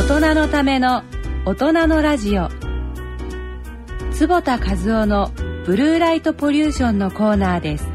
[0.00, 1.02] 大人のための
[1.44, 2.48] 大人のラジオ。
[4.12, 5.30] 坪田和夫の
[5.66, 7.86] ブルーライトポリューションのコーナーです。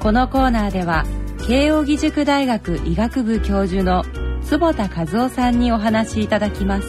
[0.00, 1.04] このコーナーでは
[1.46, 4.04] 慶應義塾大学医学部教授の
[4.42, 6.88] 坪田和夫さんにお話しいただきます。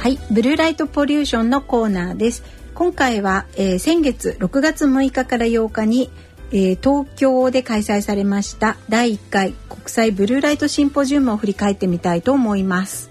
[0.00, 2.42] はい、ブルーライトポリューションのコーナーです。
[2.74, 6.10] 今回は、えー先月6月6日から8日に、
[6.54, 13.10] えー東京で開催されました第1回国際ブルーライトシンポジウムを振り返ってみたいと思います。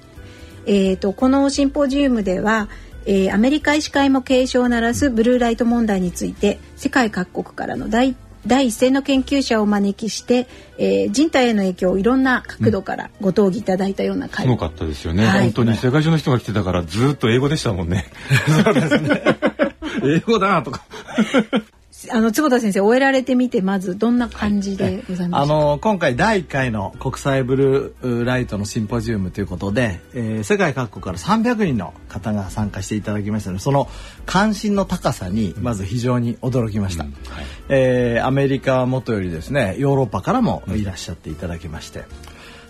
[0.65, 2.69] えー、とこのシンポジウムでは、
[3.05, 8.15] えーアメリカ医師会も警鐘を鳴らすブルーライト問題について世界各国からの第
[8.47, 18.05] 第一線の研究者をお招きして、えー人体への影響をいろんな角度からご討議いただいたような会すごかったですよね、はい本当に世界中の人が来てたからずっと英語でしたもんね。
[18.63, 19.21] そうですね。
[20.01, 20.85] 英語だとか。
[22.11, 33.87] あの坪田先生終えられてみてまずどんな感じでございまあすか、の今回第1回の国際ブルーライトのシンポジウムということで、えー世界各国から300人の方が参加していただきましたのでその
[34.25, 37.05] 関心の高さにまず非常に驚きました、
[37.69, 42.03] えーアメリカはもとよりですねヨーロッパからもいらっしゃっていただきまして、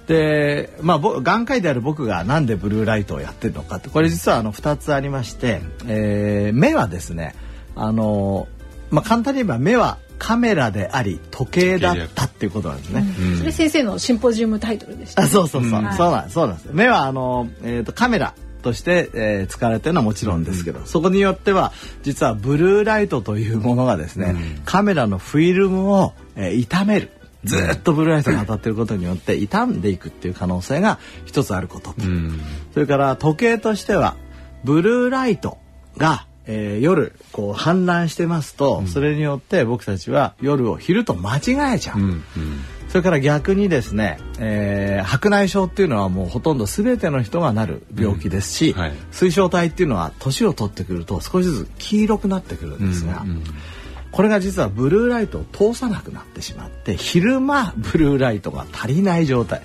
[0.07, 7.35] でまあぼ眼科医である僕がなんでブルーライトをやってるのかってこれ実はあの2つありまして、えー目はですね
[7.75, 8.47] あの、
[8.93, 13.05] まあ、簡単に言えば目はカメラであり時計だったっていうことなんですね。
[13.39, 15.93] それ先生のシンポジウムタイトルでした、あそうそうそう、うん。
[15.93, 16.57] そうなんそうなん。
[16.57, 27.09] です目はあの、えー、とカメラとして、えー使われてるのはもちろんですけど、そこによっては実はブルーライトというものがですね、カメラのフィルムを、えー傷める
[27.43, 32.39] ずーっとブルーライトが当たっていることによって傷んでいくっていう可能性が一つあることと、うん。
[32.73, 34.15] それから時計としては
[34.63, 35.57] ブルーライト
[35.97, 41.99] が、えー夜こう氾濫してますと、それによって僕たちは夜を昼と間違えちゃう。
[41.99, 42.03] うん。
[42.03, 42.23] うん。
[42.89, 53.43] それから逆にですね、えー白内障っていうのはもうほとんど全ての人がなる病気ですし、うんはい水晶体っていうのは年を取ってくると少しずつ黄色くなってくるんですが、うんうん
[54.13, 59.63] これが実はブルーライトを通さなくなってしまって昼間ブルーライトが足りない状態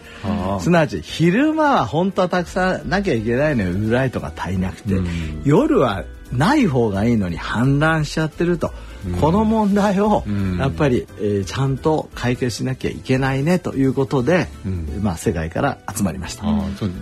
[0.60, 6.02] すなわち昼間は本当はたくさんなきゃいけないのにブルーライトが足りなくて、うん夜は
[6.32, 8.72] ない方がいいのに氾濫しちゃってると、
[9.20, 16.44] この問題をうんやっぱり、えーちゃんと解決しなきゃいけないねということで、うんまあ世界から集まりました。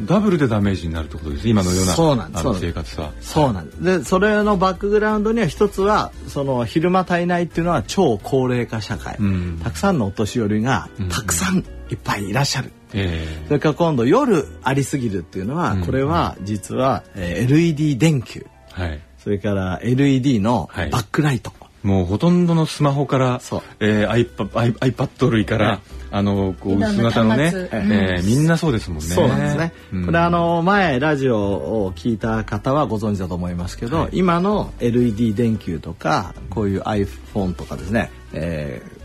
[0.07, 3.13] ダブルでダメージになるってことです今のようなそうなんです生活は。
[3.21, 3.83] そうなんです。
[3.83, 9.17] で、それのバックグラウンドには一つは、その昼間足りないっていうのは超高齢化社会。
[9.19, 11.59] うんたくさんのお年寄りがうんたくさん
[11.91, 12.71] いっぱいいらっしゃる。
[12.93, 18.47] えそれから今度夜ありすぎるっていうのは、うんこれは実は、えー LED 電球、
[18.79, 19.01] えはい。
[19.27, 20.91] それから LED のはい。
[20.91, 21.53] バックライト。
[21.83, 25.81] もうほとんどのスマホからそう、えー、iPad, iP- iPad 類から、はい。
[26.13, 29.05] あのこう薄型のね、えーみんなそうですもんね。
[29.07, 29.73] そうなんですね。
[29.93, 30.07] うん。
[30.07, 34.11] これあの前ラジオを聞いた方はご存知だと思いますけど、はい。
[34.13, 38.97] 今の LED 電球とかこういう iPhone とかですね、えー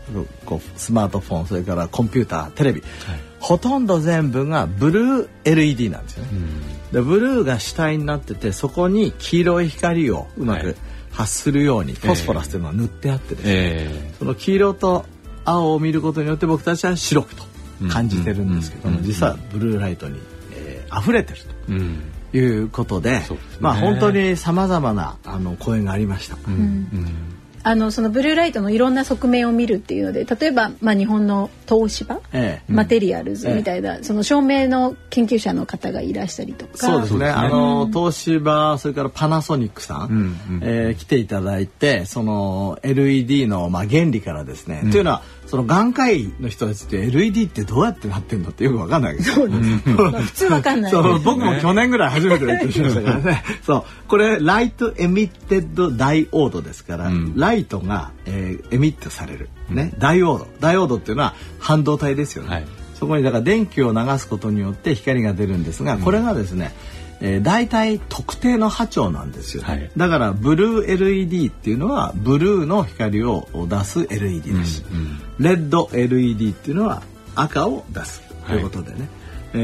[0.44, 2.82] こうスマートフォンそれからコンピューターテレビ、
[3.40, 6.28] ほとんど全部がブルー LED なんですよね。
[6.92, 10.62] でブルーが主体になっててそこに黄色い光をうまはい。
[10.62, 10.76] く
[11.12, 15.04] 発するように、フォスフォラスというのは塗ってあってですね、えその黄色と
[15.44, 17.42] 青を見ることによって僕たちは白くと
[17.90, 19.04] 感じてるんですけども、うん。
[19.04, 20.18] 実はブルーライトに、
[20.52, 22.02] えー溢れてるーうん。
[22.32, 23.26] ということでね。
[23.60, 26.36] まあ本当にさまざまなあの声がありました。
[26.46, 26.54] うん。
[26.54, 27.31] うん
[27.64, 36.72] あのそのブルーライトのいろんな側面を見るっていうので例えば、まあ、日本の東芝、ええマテリアルズみたいな、その照明の研究者の方がいらしたりとか。
[36.76, 37.14] そうですね。
[37.14, 37.28] そうですね。
[37.30, 40.60] あの東芝それからパナソニックさん、うんうん。
[40.62, 49.38] えー来ていただいてその LED のまあ原理からですね、というのはその眼科医の人たちって LED ってどうやってなってんのってよくわかんないわけです。
[49.38, 49.46] よ。
[49.50, 50.90] まあ普通わかんない。
[50.90, 51.18] そう。
[51.18, 53.44] 僕も去年ぐらい初めて勉強しましたからね。
[53.62, 53.84] そう。
[54.08, 57.34] これライトエミッテッドダイオードですから、うん。
[57.36, 59.50] ライトが、えーエミットされる。
[59.68, 60.48] ね、ダイオード。
[60.60, 62.48] ダイオードっていうのは半導体ですよね。
[62.48, 62.66] はい。
[62.94, 66.74] そこにだから電気を流すことによって光が出るんですが、これがですね、
[67.24, 69.90] えー、大体特定の波長なんですよ、はい。
[69.96, 75.18] だからブルー LED っていうのはブルーの光を出す LED です、うんうん。
[75.38, 77.02] レッド LED っていうのは
[77.36, 78.20] 赤を出す。
[78.48, 79.08] ということでね、
[79.54, 79.56] え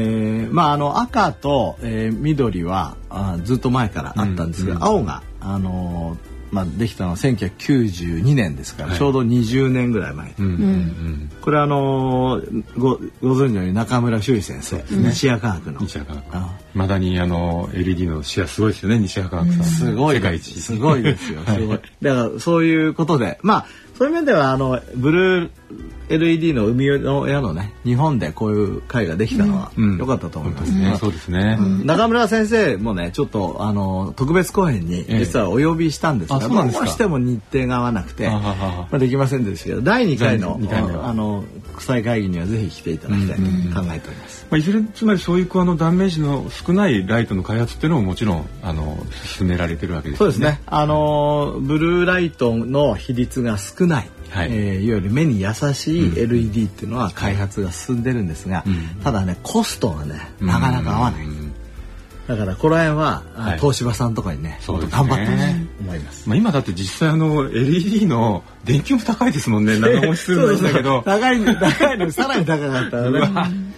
[0.49, 4.83] ーまああの赤と、えー緑はあずっと前からあったんですけど、うん。
[4.83, 19.63] 青があのーまあ、できたのは1992年ですから、はいちょうど20年ぐらい前、うんうんこれはあのーごご存知のように中村修先生、西谷科学の西原科学あまだにあの LED のシェアすごいですよね西原科学さん。
[19.63, 20.59] すごい世界一。
[20.59, 21.41] すごいですよ。
[21.45, 21.79] すごい。
[22.01, 23.65] だからそういうことで、まあ
[23.97, 25.51] そういう面ではあのブルー
[26.09, 29.97] LED の海の親のね日本でこういう会ができたのはうん。
[29.97, 31.57] 良かったと思います、ね、そうですね。
[31.83, 35.19] 中村先生もねちょっとあの特別公演にええ。
[35.19, 36.85] 実はお呼びしたんですが、あそうなんですか。
[36.85, 41.43] どうしても日程が合わなくてまあ、できませんでしたけど第2回の第二回目はあの
[41.73, 44.47] 国際会議にはぜひ来ていただきたいと考えております。
[44.49, 50.61] まあ、いずれつまりそういうあの断面子の少ないライトの開発っていうのももちろんあの進められてるわけですよそうですね。
[50.65, 54.49] あのブルーライトの比率が少ない、はい。
[54.51, 59.01] えーいわゆる目に優しい LED っていうのは開発が進んでるんですが、うん。
[59.03, 61.25] ただねコストがねなかなか合わない。
[61.25, 61.53] うん。
[62.29, 63.59] だからこの辺は、あはい。
[63.59, 64.87] 東芝さんとかにね、そうね。
[64.91, 66.29] 頑張ってほしいと思います。
[66.29, 69.79] まあ、今だって実際あの LED の電球も高いですもんね。
[69.79, 71.01] 長持ちするんだけど。
[71.05, 73.69] 高い高いのにさらに高かったらね。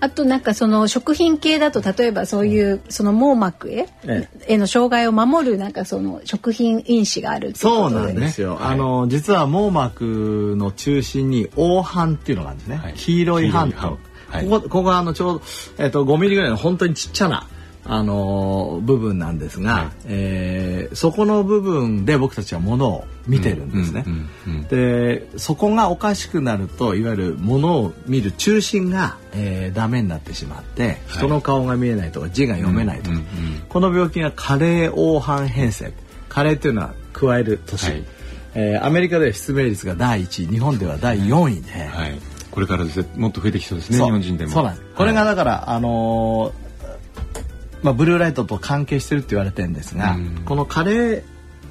[0.00, 8.56] あとなんかその食品系だと例えばそういうその網膜へえへの障害を守るなんかその食品因子があるそうなんですよ。
[8.56, 8.74] はい。
[8.74, 12.76] あの実は網膜の中心に黄斑っていうのがあるんですね。
[12.76, 12.94] はい。
[12.94, 13.98] 黄色い斑と、
[14.28, 14.48] はい。
[14.48, 15.42] ここここはあのちょうど
[15.78, 17.46] えっ、と5ミリぐらいの本当にちっちゃな
[17.88, 19.90] あの部分なんですが、はい。
[20.06, 24.04] えーそこの部分で僕たちはものを見てるんですね。
[24.06, 24.12] うん
[24.46, 33.24] うんうんでそこがおかしくなるといわゆるものを見る中心が、えーダメになってしまって人の顔が見えないとか字が読めないとか、うんうん
[33.68, 35.92] この病気が加齢黄斑変性
[36.28, 38.04] 加齢というのは加える年、はい。
[38.54, 40.46] えーアメリカでは失明率が第1位。
[40.46, 42.18] 日本では第4位で、はい、
[42.50, 46.65] これからですねもっと増えてきそうですね日本人でもそうなんですこれがはいだから、あのー
[47.82, 50.42] まあ、ブルーライトと関係してるって言われてるんですが、うん。
[50.44, 51.22] この加齢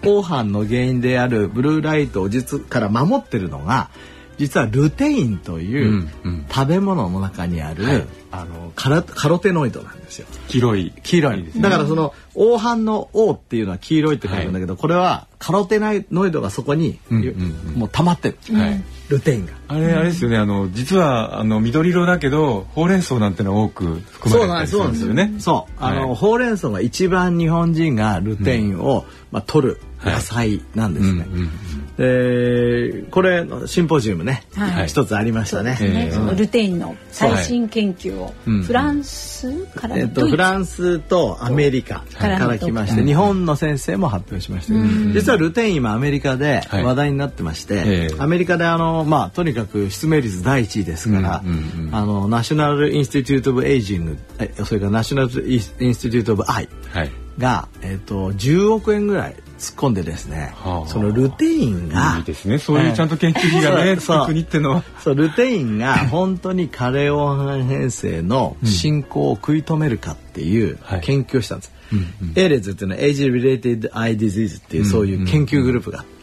[0.02, 3.90] 黄斑の原因であるブルーライトを実から守ってるのが
[4.38, 6.08] 実はルテインという
[6.50, 8.08] 食べ物の中にある、はい。
[8.32, 10.28] あのカラカロテノイドなんですよ。
[10.50, 10.94] 黄色い。
[11.04, 17.80] 黄色いだからその黄斑の黄っていうのは黄色いって書いてあるんだけど、これはカロテノイドがそこに、うんうんうん。
[17.80, 18.84] もう溜まってる、はい。
[19.08, 19.54] ルテインが。
[19.70, 20.38] あれあれですよね。
[20.38, 25.34] あの実はあの緑色だけどほうれん草なんてのは多く含まれてるんですよね。
[25.40, 26.16] そうあの、はい。
[26.16, 31.26] ほうれん草が一番日本人がルテインを、まあ、取る野菜なんですね。
[31.28, 31.50] うんうんうん
[31.98, 34.88] でこれシンポジウムね、はい。
[34.88, 35.78] 一つありましたね。
[35.80, 36.12] ええね。
[36.12, 38.52] そのルテインの最新研究をう。
[38.52, 38.64] ん。
[38.64, 44.74] フランスからえっと、フランスとアメリカはいから来まして、日本の先生も発表しました、
[45.14, 46.84] 実はルテイン今アメリカではい。
[46.84, 48.16] 話題になってまして、ええ。
[48.20, 51.44] アメリカであの、まあ、とにかく失明率第一位ですから、
[51.92, 57.12] あの National Institute of Aging えそれから National Institute of Eye はい。
[57.38, 60.88] が、えっと10億円ぐらい突っ込んでですね、はあ。
[60.88, 62.58] そのルテインがいいですね。
[62.58, 64.00] そういうちゃんと研究費がね、ええ。
[64.00, 64.26] そう。
[64.26, 64.84] 国ってのは。
[65.04, 71.02] そうルテインが本当に加齢黄斑変性の進行を食い止めるかっていうはい。
[71.02, 71.72] 研究をしたんです。
[71.94, 72.34] うんうん。
[72.36, 76.00] エイレズっていうのは Age Related Eye Disease っていうそういう研究グループが。
[76.00, 76.16] あって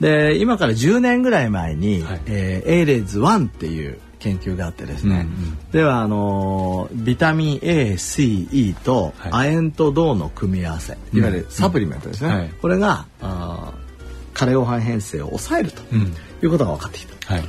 [0.00, 2.20] で今から10年ぐらい前に、はい。
[2.26, 5.58] えー、エイレズ1っていう研究があってですね、うんうん。
[5.70, 9.50] ではあのービタミン ACE とはい。
[9.50, 12.34] 亜鉛と銅の組み合わせ、いわゆるサプリメントですね、うん。
[12.34, 12.50] はい。
[12.60, 13.84] これがあー
[14.36, 16.00] 加齢黄斑変性を抑えるとうん。
[16.42, 17.34] いうことが分かってきた。
[17.34, 17.44] はい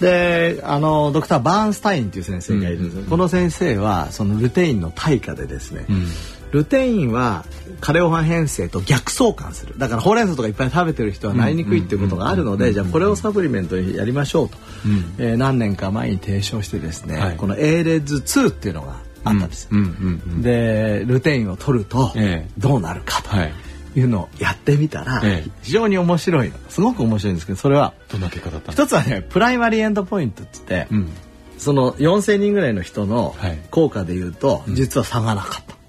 [0.00, 6.06] であのドクター・バーンスタインという先生がいるんです、うんこの先生はそのルテインの対価でですね、うん。
[6.52, 7.44] ルテインは
[7.80, 9.74] 加齢黄斑変性と逆相関する。
[9.78, 15.14] だからほうれん草とかいっぱい食べてる人はなりにくいっていうことがあるので、じゃあこれをサプリメントにやりましょうと、うん。
[15.18, 17.36] えー何年か前に提唱してですね、はい。
[17.36, 20.42] この A レッズ2っていうのがあったんです、うんうんうん。
[20.42, 22.50] でルテインを取るとええ。
[22.58, 23.30] どうなるかと。
[23.30, 23.52] はい
[23.96, 25.50] いうのをやってみたら、ええ。
[25.62, 26.54] 非常に面白いの。
[26.68, 31.08] すごく面白いんですけどそれはどんな結果だったんです一つはね primary endpoint って言って、うん。
[31.58, 33.58] その4,000人ぐらいの人のはい。
[33.70, 35.80] 効果でいうと、実は差がなかった。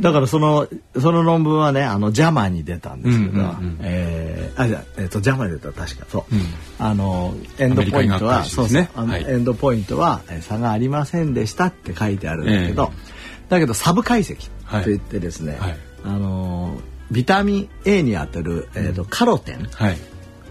[0.00, 3.78] だからそのその論文はねあの JAMAに出たんですけど、うんうんうん。
[3.82, 6.06] えーあじゃあえっ、と JAMAに出た確か。
[6.08, 6.42] そう、うん。
[6.78, 8.48] あのエンドポイントはね。
[8.48, 8.88] そうそう。
[8.94, 14.84] あのはいエンドポイントはえー差がありませんでしたって書いてあるんだけど、えだけどサブ解析はい。
[14.84, 16.78] といってですね、はいあの
[17.10, 19.96] ビタミン A にあたる、えーとカロテンはい。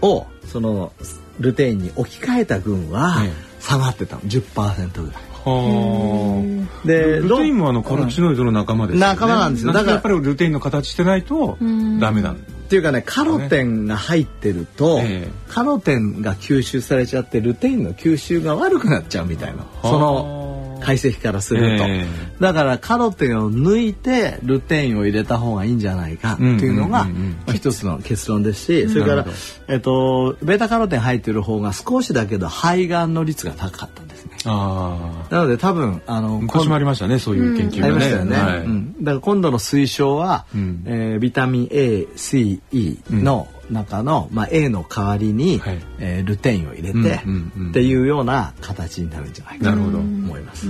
[0.02, 0.92] をその
[1.40, 4.22] ルテインに置き換えた群はえ下がってたの。
[4.22, 5.22] 10%ぐらい。
[5.44, 6.86] はあ。
[6.86, 9.06] でルテインもあのカロチノイドの仲間ですよね。
[9.06, 9.72] 仲間なんですよ。
[9.72, 11.56] だかららやっぱりルテインの形してないと
[12.00, 12.34] ダメなん。
[12.34, 19.64] っていうかねカロテンが入ってると、ええカロテンが吸収されちゃってルテインの吸収が悪くなっちゃうみたいな。
[19.82, 20.45] その
[20.86, 22.06] 解析からすると、え
[22.38, 27.16] だからカロテンを抜いてルテインを入れた方がいいんじゃないかっていうのがうんうん。
[27.16, 29.26] うんうんまあ一つの結論ですしそれから
[29.66, 34.05] えっと、ベータカロテン入ってる方が少しだけど肺がんの率が高かった
[34.46, 38.60] なので多分あのあ昔もありましたねそういう研究ありがねましたよね、はい。
[38.60, 39.04] うん。
[39.04, 40.84] だから今度の推奨は、うん。
[40.86, 45.78] えービタミン ACE の中の、まあ、A の代わりに、はい。
[45.98, 47.70] えールテインを入れて、うんうんうん。
[47.70, 49.98] っていうような形になるんじゃないかなとなるほど。
[49.98, 50.66] 思います。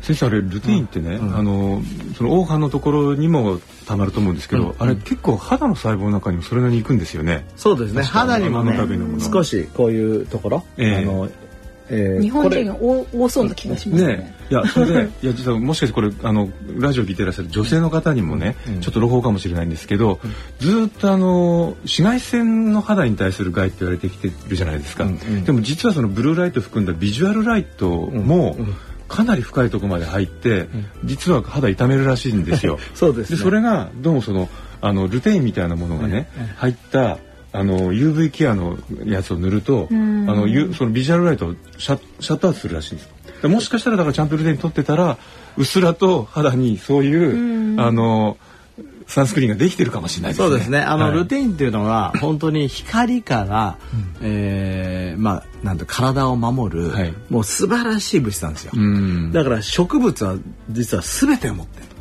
[0.00, 1.36] 先生あれルテインってね、うん。
[1.36, 1.82] あの
[2.16, 4.74] その黄斑のところにもたまると思うんですけど、うん。
[4.78, 7.46] あれ結構肌の細胞の中にもそれなりに行くんですよね。
[7.56, 8.02] そうですね。
[8.02, 8.78] 肌にもね
[9.20, 10.96] 少しこういうところ、ええ。
[10.96, 11.28] あの
[11.94, 14.16] えー日本人が多多そうな気がしますね。
[14.16, 18.80] ねいやそれで いや実はもしかしてこれあのラジオ聞いてらっしゃる女性の方にもね、うん。
[18.80, 20.20] ちょっと朗報かもしれないんですけど、
[20.58, 25.10] ずーっとあの紫外線の肌に対する害って言われてきてるじゃないですか、うん。
[25.10, 25.44] うん。
[25.44, 28.66] でも実はそのブルーライト含んだビジュアルライトもうん。
[28.66, 28.74] うん。
[29.06, 30.66] かなり深いところまで入って、
[31.04, 32.78] 実は肌痛めるらしいんですよ。
[32.94, 33.36] そうですね。
[33.36, 34.48] でそれがどうもその
[34.80, 37.18] あのルテインみたいなものがね、入った
[37.54, 43.08] あの UV ケアのやつを塗ると、あんのゆその visible light をシャシャットアウトするらしいんです
[43.42, 45.18] でもしかしたらだからちゃんとルテイン取ってたら
[45.56, 48.36] うっすらと肌にそういう、あの
[49.06, 50.48] サンスクリーンができてるかもしれないですね。
[50.48, 50.80] そうですね。
[50.80, 53.78] あの、はいルテインっていうのは本当に光から、
[54.20, 58.72] えーまあなんて体を守る、はいもう素晴らしい物質なんですよ。
[58.74, 60.36] うんだから植物は
[60.70, 61.93] 実は全てを持ってる。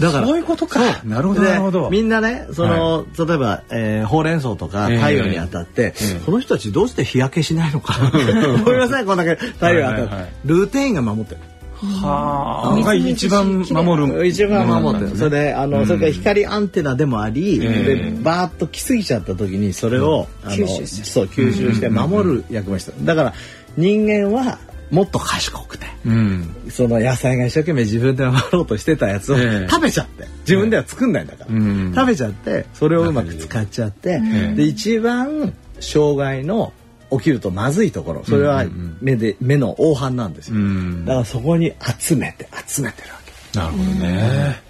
[0.00, 1.02] だからそういうことか。
[1.04, 1.90] なるほどでなるほど。
[1.90, 10.30] みんなねその、例えば、えーほうれん草とかええ太陽に当たって、ええこの人たちどうして日焼けしないのか 思いませんこんだけ太陽に当たって、はいはいはい。
[10.44, 11.40] ルテインが守ってる。
[11.82, 12.84] はあ。
[12.84, 14.26] が一番守る。
[14.26, 15.86] 一番守ってる、それであの、うん。
[15.86, 23.04] それから光アンテナでもあり、ええでバーッと来すぎちゃった時にそれを、あの吸収そう吸収して守る役割してる。
[23.04, 23.34] だから
[23.76, 24.58] 人間は
[24.90, 25.86] もっと賢くて。
[26.04, 26.54] うん。
[26.70, 29.68] その野菜が一生懸命自分で守ろうとしてたやつをええ。
[29.68, 30.26] 食べちゃって。
[30.40, 31.92] 自分では作んないんだから、うん。
[31.94, 34.54] 食べちゃってそれをうまく使っちゃって、ええ。
[34.54, 36.72] で一番障害の
[37.10, 38.24] 起きるとまずいところ。
[38.24, 38.96] それはうんうんうん。
[39.00, 41.04] 目で目の黄斑なんですよ、うん。
[41.04, 43.20] だからそこに集めて集めてるわ
[43.52, 43.58] け。
[43.58, 44.62] なるほどね。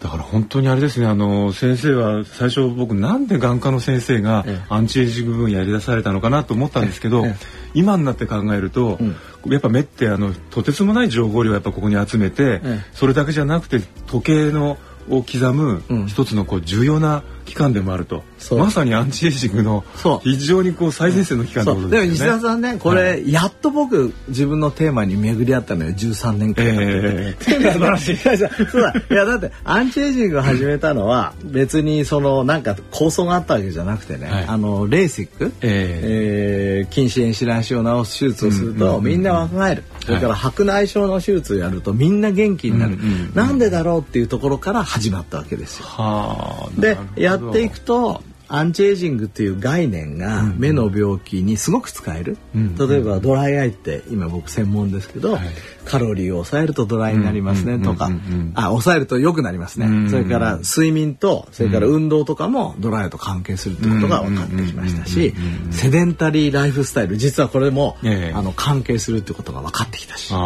[0.00, 1.06] だから本当にあれですね。
[1.06, 4.64] あの先生は最初僕なんで眼科の先生がええ。
[4.70, 7.36] アンチエイジング分野やり出されたのかなと思ったんですけど、ええ。
[7.74, 8.98] 今になって考えると、
[9.46, 12.80] やっぱ目ってあのとてつもない情報量をやっぱここに集めて、ええ。
[12.92, 14.76] それだけじゃなくて時計の
[15.10, 16.06] を刻むうん。
[16.06, 18.58] 一つのこう重要な機関でもあると、そう。
[18.58, 19.84] まさにアンチエイジングの
[20.22, 22.40] 非常にこう最前線の機関ってそうでも西ことですよね。
[22.40, 28.16] 田さんねこれ、やっと僕自分のテーマに巡り合ったのよ13年間、ええ素晴らしい。
[28.16, 28.94] そうだ。
[29.10, 34.44] いやだってアンチエイジングを始めたのは別にそのなんか構想があったわけじゃなくてね、はい。
[34.46, 36.86] あのレーシック、ええ。
[36.88, 39.04] ー、筋弛炎症を治す手術をすると、うん。
[39.04, 42.98] みんな若返る、それから白内障の手術をやるとみんな元気になる、
[43.34, 45.86] なんでだろうっていうところから始まったわけですよ。
[45.86, 46.80] はあ。
[46.80, 52.76] でやっていくとアンチエイジングっていう概念が目の病気にすごく使える、うん。
[52.76, 55.42] 例えばドライアイって今僕専門ですけど、はい
[55.90, 58.10] カロリーを抑えるとドライになりますねとか、
[58.54, 60.10] あ抑えると良くなりますね、うん。
[60.10, 65.34] それから睡眠とそれから運動とかもドライと関係するってことが分かってきましたし
[65.72, 68.32] sedentary lifestyle 実はこれも、ええ。
[68.34, 70.30] あの関係するってことが分かってきたし。
[70.30, 70.36] だ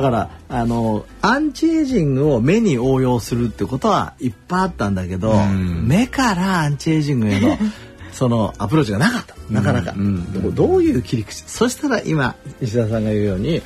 [0.00, 5.86] からあのアンチエイジングを目に応用するってことはいっぱいあったんだけど、うん。
[5.86, 7.58] 目からアンチエイジングへの
[8.12, 9.34] そのアプローチがなかった。
[9.50, 9.94] なかなか、
[10.54, 11.44] どういう切り口？
[11.46, 13.62] そしたら今石田さんが言うように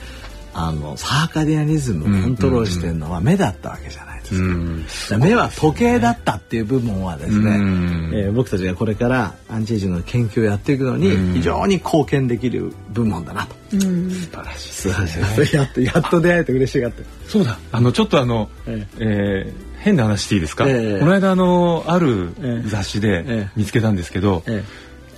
[0.68, 4.42] あの circadian rhythm をコントロールしてるのは目だったわけじゃないですか。
[4.42, 4.82] うん。
[4.82, 13.54] だから目は時計だったっていう部分はですね、うんえー僕たちがこれからアンチエイジングの研究をやっていくのにうん非常に貢献できる部門だなと。
[13.72, 14.10] うん。
[14.10, 14.72] 素晴らしい。
[14.72, 17.06] 素晴らしいですやっとやっと出会えて嬉しがってる。
[17.26, 17.58] そうだ。
[17.72, 20.66] あのちょっとあの、ええー変な話していいですか？
[20.68, 24.62] ええこの間あのあるええ雑誌えでえ見つけたんですけど、え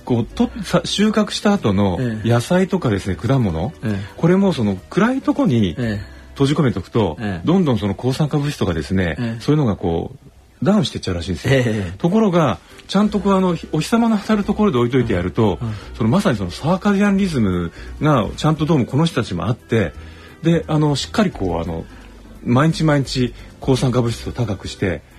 [0.03, 2.29] こうとさ収穫した後のええ。
[2.29, 3.99] 野菜とかですね果物、ええ。
[4.17, 6.01] これもその暗いとこにえ
[6.33, 7.47] 閉じ込めておくと、ええ。
[7.47, 9.41] どんどんその抗酸化物質とかですね、ええ。
[9.41, 10.11] そういうのがこ
[10.61, 11.53] うダウンしていっちゃうらしいんですよ。
[11.53, 11.91] ええ。
[11.97, 15.59] ところがちゃんとこうあのお日様の当たるところで置いといてやると、
[15.95, 19.93] そのまさにそのサーカディアンリズムがちゃんとどうもこの人たちもあって
[20.41, 21.85] であのしっかりこうあの
[22.45, 25.12] 毎日毎日抗酸化物質を高くしてあ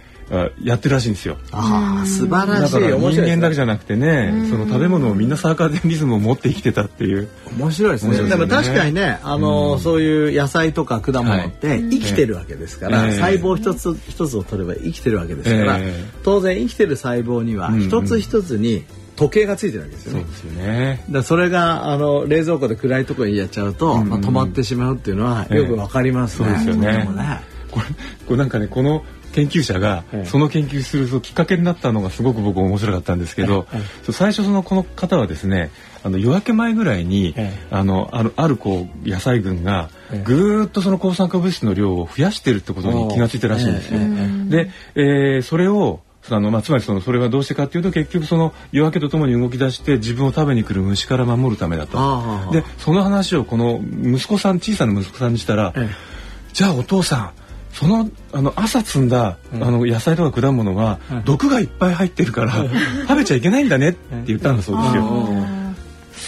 [0.63, 1.37] やってるらしいんですよ。
[1.53, 2.73] ああ素晴らしい。
[2.75, 7.29] だから人間だけじゃなくてね、その食べ物をみんなサーカディアンリズムを持って生きてたっていう。
[7.59, 8.29] 面白いですね。
[8.29, 9.81] でも確かにねあの、うん。
[9.81, 11.91] そういう野菜とか果物ってはい。
[11.91, 16.05] 生きてるわけですから、ええ細胞一つ一つを取れば生きてるわけですから、ええ。
[16.23, 18.85] 当然生きてる細胞には一つ一つに
[19.17, 20.21] 時計がついてるわけですよね。
[20.21, 21.05] そうですよね。
[21.11, 24.01] だそれがあの冷蔵庫で暗いところにやっちゃうと、うん。
[24.03, 26.49] うんまあ、止まってしまうっていうのはええよくわかりますね。
[26.49, 27.09] そうですよね。
[27.71, 27.87] これ
[28.27, 29.05] これなんかねこの
[29.35, 33.67] 研究者がその研究するきっかけになったのがすごく僕面白かったんですけど、
[34.13, 35.71] 最初そのこの方はですね
[36.05, 37.35] あの夜明け前ぐらいに、
[37.71, 39.91] あのあるあるこう野菜群が
[40.25, 43.99] ぐーっとその抗酸化物質の量を増やしてるってことに気がついてらしいんですよ。
[44.49, 46.01] で、えー、それを
[46.31, 51.99] あのまあ、つまりそのそれはどうしてかっていうと結局その夜明けとともに動き出して自分を食べに来る虫から守るためだと。
[52.51, 55.75] でその話をこの息子さん小さな息子さんにしたら、
[56.55, 57.44] じゃあお父さん
[57.75, 62.53] そのあの朝摘んだ、あの野菜とか果物は、毒がいっぱい入ってるから、
[63.09, 65.64] 食べちゃいけないんだねって言ったんだそうですよ。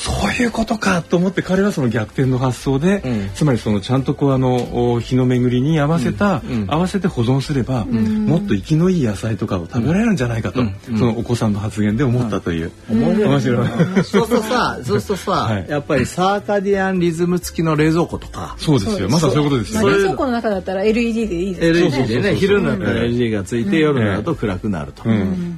[0.07, 13.69] そういうことかと思って彼はその逆転の発想で、うん、つまりそのちゃんとこうあの日の巡りに合わせた、うん、合わせて保存すれば、うん、もっと生きのいい野菜とかを食べられるんじゃないかと、そのお子さんの発言で思ったという、面白い。
[14.05, 18.55] そうするとさ そうするとさ、はい、やっぱりサーカディアンリズム付きの冷蔵庫とか。
[18.59, 19.09] そうですよ。
[19.09, 25.03] まさそういうことですよ、冷蔵庫の中だったら LED でいいです LED でね昼になったら LED がついて、夜になると暗くなると、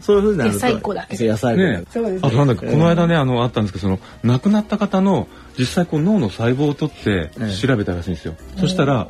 [0.00, 3.99] そういうふうになると野菜庫だ野菜庫だ、ね、あとなんだっけこの間ねあのあったんですけどその
[4.38, 5.26] 亡くなった方の
[5.59, 7.30] 実際こう脳の細胞を取って
[7.61, 8.35] 調べたらしいんですよ。
[8.59, 9.09] そしたら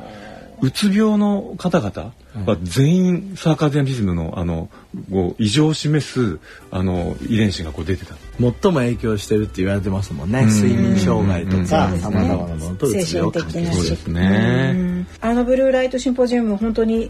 [0.61, 2.13] うつ病の方々
[2.45, 4.69] は全員サーカディアンリズムのあの
[5.09, 8.15] こう異常を示すあの遺伝子がこう出てた。
[8.39, 10.45] 最も影響してるって言われてますもんね。
[10.47, 15.05] 睡眠障害とかさまざまなものとうつ病を関係そうですね。
[15.21, 17.09] あのブルーライトシンポジウム本当に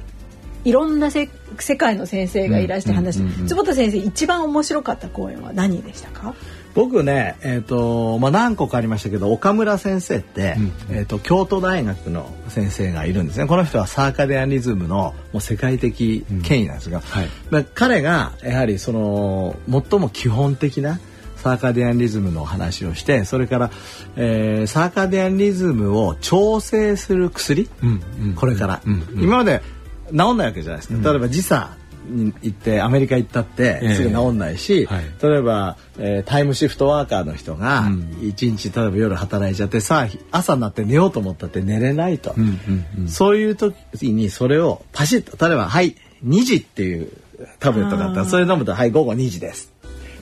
[0.65, 6.35] いろんなせ世界の先生がいらして話、坪田先生一番面白かった講演は何でしたか？
[6.73, 13.47] 僕ね、えーとまあ、何個かありましたけど岡村先生って、うん、えーと、京都大学の先生がいるんですね。
[13.47, 17.03] この人はサーカディアンリズムのもう世界的権威なんですが、うん。
[17.03, 20.99] はい、まあ、彼がやはりその最も基本的な
[21.38, 23.71] サーカディアンリズムの話をしてそれから、
[24.17, 28.81] えー、サーカディアンリズムを調整する薬、うんうん、これから、
[29.15, 29.61] 今まで
[30.09, 31.77] 治んないわけじゃないですか、例えば時差
[32.09, 37.89] に行ってアメリカ行ったってすぐ治んないし、えーはい、例えば、えー、タイムシフトワーカーの人が
[38.21, 43.75] 一日例えば夜働いちゃってさあ朝になって寝ようと思ったって寝れないと、うんうんうん、そういう時
[44.11, 47.11] にそれをパシッと例えば「はい2時」っていう
[47.59, 49.71] タブレットがあったらそれ飲むと「はい午後2時です」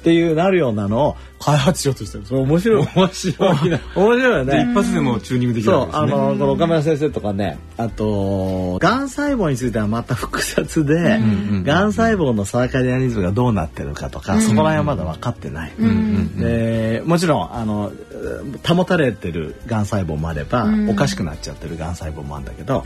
[0.08, 2.26] っていうなるようなのを開発しようとしてる。
[2.26, 2.88] それ面白い。
[2.96, 3.80] 面白いな。
[3.94, 4.68] 面白いよね。
[4.72, 11.20] 一発でもチューニングできるそう、あの、この岡村先生とかね、あと、がん細胞についてはまた複雑で、
[11.66, 15.74] がん細胞のサーカディアニズムがどうなってるかとか、そこら辺はまだ分かってない。
[16.38, 17.92] で、もちろん、あの、
[18.66, 22.86] 保たれてるがん細胞もあれば、おかしくなっちゃってるがん細胞もあるんだけど、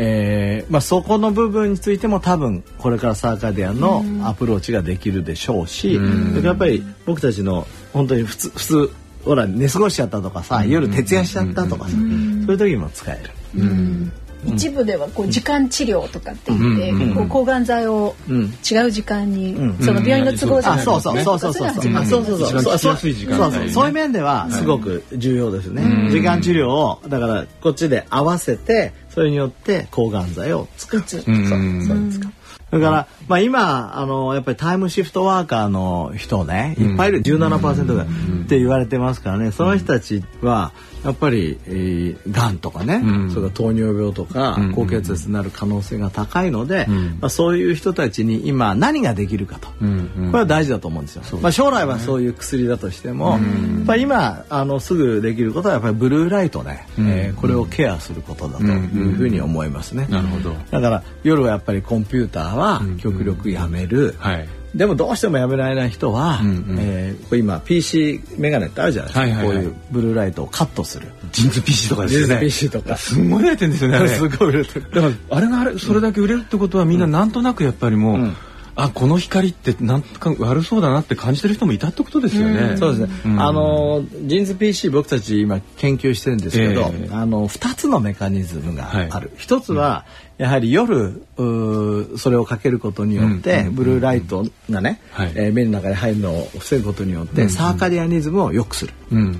[0.00, 8.90] えーまあ、そこの部分についても多分これからサーカディアンのアプローチができるでしょうし、うん、やっぱり僕たちの本当に普通普通
[9.24, 13.30] ほら寝過ごしちゃったとかさ、夜徹夜しちゃったとかさ、そういう時も使える。
[13.56, 14.12] うん
[14.54, 21.20] 一部ではこう時間治療とかって言って、こう抗がん剤を違う時間に、その病院の都合じゃなくて、そうそう。
[21.22, 21.70] そうそうそう。
[21.70, 23.86] そうそうそうそう。
[23.86, 26.10] いう面ではすごく重要ですね。
[26.10, 31.02] 時間治療をだからこっちで合わせてそれによって抗がん剤を作る。
[31.06, 31.20] そう。
[31.20, 32.30] そうですか。
[32.70, 38.06] だから、まあ今、あの、やっぱりタイムシフトワーカーの人ね、いっぱいいる、17%がっ
[38.46, 40.72] て言われてますからね、その人たちは、
[41.04, 51.22] やっぱり、えー、がんとかね、うん、それから糖尿病とか、高血圧になる可能性が高いので、うん、まあ、そういう人たちに今何ができるかと、うんうん、これは大事だと思うんですよ。
[51.40, 60.06] まあ、将来はそういう薬だとしても、まあ、今あのすぐできることはやっぱりブルーライトね、うん、えー、これをケアすることだというふうに思いますね。
[60.10, 60.54] なるほど。
[60.70, 64.14] だから夜はやっぱりコンピューターは極力やめる。
[64.18, 71.08] はいでもどうしてもやめられない人は、うんうん、えー、今 PC メガネってあるじゃないですか、はいはいはい、こういうブルーライトをカットする。
[71.32, 72.26] ジンズ PC とかですよね。
[72.26, 72.96] ジンズ PC とか。
[72.96, 74.90] すごい売れてるんですよね すごい売れてる。
[74.92, 78.36] だからあれがあれそれだけ売れるってことはみんななんとなくやっぱりもう、うん
[78.80, 82.76] あこの光ってなんか悪そうだなって感じてる人もいたってことですよね。
[82.76, 83.20] そうですね。
[83.26, 89.32] うん、あのジンズ PC 僕たち今研究してるんですけど、えー、あの二つのメカニズムがある。
[89.36, 90.04] 一、はい、つは、
[90.38, 98.94] やはり夜それをかけることによって、ブルーライトがね、はい、えー、目の中に入るのを防ぐことによって、サーカディアニズムを良くする。
[99.10, 99.38] うんうんうん、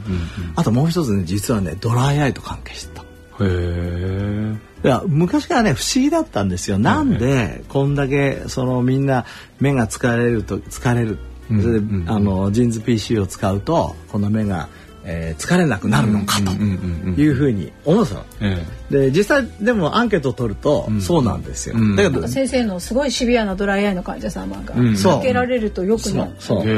[0.57, 2.98] あともう一つね実はねドライアイと関係してた。
[3.41, 4.87] へえ。
[4.87, 6.79] いや昔からね不思議だったんですよ。
[6.79, 9.25] なんでこんだけそのみんな
[9.61, 11.19] 目が疲れると疲れる。
[11.49, 14.69] それで、あのジーンズ PC を使うとこの目が
[15.11, 18.25] えー、疲れなくなるのかというふうに思うんですよ。
[18.91, 21.77] で実際でもアンケートを取るとそうなんですよ。
[21.97, 26.33] だけど先生のすごいシビアなドライアイの患者様がかけられるとよくなる。
[26.39, 26.67] そう。
[26.67, 26.75] で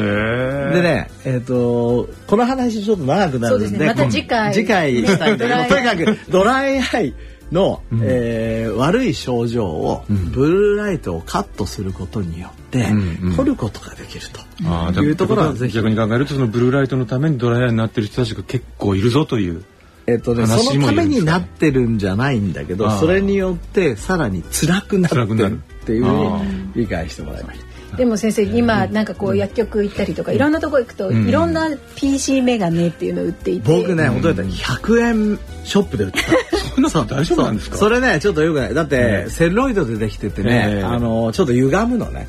[0.80, 4.54] ねえっ、ー、とこの話ちょっと長くなるんで、また次回。
[4.54, 7.14] 次回したいんだけどとにかくドライアイ
[7.52, 13.36] の、えー悪い症状を、ブルーライトをカットすることによって、うんうん。
[13.36, 14.40] 取ることができると。
[14.66, 15.76] ああいうところはぜひ。
[15.76, 19.64] 逆に考えるとそのブルーライトのためにドライヤーになってる人たちが結構いるぞという。
[20.06, 25.50] えっとね、話そのためになってるんじゃないんだけどそれによってさらに辛くなって辛くなる。
[25.50, 27.96] るっていうふうに理解してもらいました。
[27.96, 33.68] でも先生今なんかこう薬局行ったりとかいろんなとこ行くといろんな PC メガネっていうのを売っていて。
[33.68, 34.42] 僕ね、本当だった。
[34.42, 36.30] ら100円ショップで売ってた。
[36.74, 37.76] そんなの大丈夫なんですか？
[37.76, 38.74] それねちょっとよくない。
[38.74, 39.30] だって、ええ。
[39.30, 40.84] セルロイドでできててね、ええ。
[40.84, 42.28] あのちょっと歪むのね。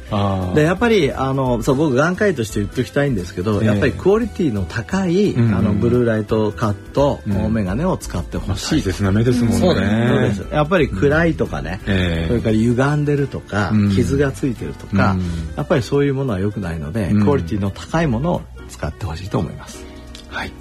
[0.56, 3.68] でやっぱりあのそう僕眼科医として言っておきたいんですけど、ええ。
[3.68, 7.54] やっぱりクオリティの高い、うんあのブルーライトカット、うん。
[7.54, 8.82] メガネを使ってほしい。
[8.82, 10.32] 親切な目ですもんね。
[10.52, 12.28] やっぱり暗いとかね、ええ。
[12.28, 13.92] それから歪んでるとか、うん。
[13.92, 15.22] 傷がついてるとか、うん。
[15.56, 17.24] やっぱりそういうものは良くないので、うん。
[17.24, 19.84] クオリティの高いものを使ってほしいと思います。
[20.30, 20.52] はい。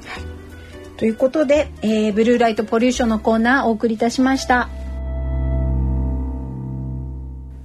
[1.00, 4.68] ということで、えーブルーライトポリューションのコーナーお送りいたしました。